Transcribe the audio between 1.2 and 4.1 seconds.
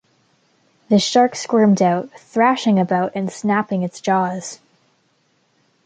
squirmed out, thrashing about and snapping its